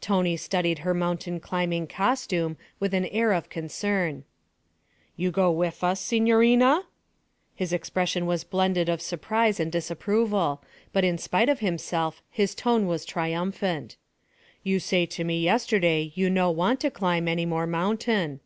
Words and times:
Tony 0.00 0.38
studied 0.38 0.78
her 0.78 0.94
mountain 0.94 1.38
climbing 1.38 1.86
costume 1.86 2.56
with 2.80 2.94
an 2.94 3.04
air 3.04 3.34
of 3.34 3.50
concern. 3.50 4.24
'You 5.16 5.30
go 5.30 5.50
wif 5.50 5.84
us, 5.84 6.00
signorina?' 6.00 6.84
His 7.54 7.74
expression 7.74 8.24
was 8.24 8.42
blended 8.42 8.88
of 8.88 9.02
surprise 9.02 9.60
and 9.60 9.70
disapproval, 9.70 10.62
but 10.94 11.04
in 11.04 11.18
spite 11.18 11.50
of 11.50 11.58
himself 11.58 12.22
his 12.30 12.54
tone 12.54 12.86
was 12.86 13.04
triumphant. 13.04 13.98
'You 14.62 14.80
say 14.80 15.04
to 15.04 15.24
me 15.24 15.42
yesterday 15.42 16.10
you 16.14 16.30
no 16.30 16.50
want 16.50 16.80
to 16.80 16.90
climb 16.90 17.28
any 17.28 17.44
more 17.44 17.66
mountain.' 17.66 18.40